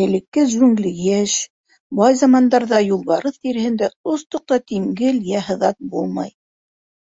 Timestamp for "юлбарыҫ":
2.88-3.40